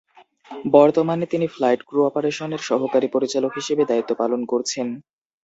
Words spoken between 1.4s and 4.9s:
Flight crew অপারেশনের সহকারী পরিচালক হিসেবে দায়িত্ব পালন করছেন।